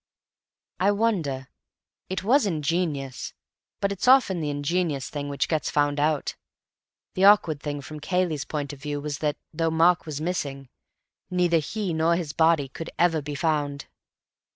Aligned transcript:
"I 0.79 0.89
wonder. 0.93 1.47
It 2.09 2.23
was 2.23 2.47
ingenious, 2.47 3.35
but 3.79 3.91
it's 3.91 4.07
often 4.07 4.41
the 4.41 4.49
ingenious 4.49 5.11
thing 5.11 5.29
which 5.29 5.47
gets 5.47 5.69
found 5.69 5.99
out. 5.99 6.35
The 7.13 7.25
awkward 7.25 7.61
thing 7.61 7.81
from 7.81 7.99
Cayley's 7.99 8.43
point 8.45 8.73
of 8.73 8.81
view 8.81 8.99
was 8.99 9.19
that, 9.19 9.37
though 9.53 9.69
Mark 9.69 10.07
was 10.07 10.19
missing, 10.19 10.69
neither 11.29 11.59
he 11.59 11.93
nor 11.93 12.15
his 12.15 12.33
body 12.33 12.67
could 12.67 12.89
ever 12.97 13.21
be 13.21 13.35
found. 13.35 13.85